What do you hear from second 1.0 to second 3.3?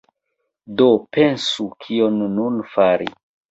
pensu, kion nun fari.